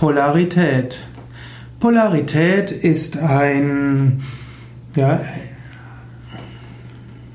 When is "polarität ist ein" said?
1.78-4.22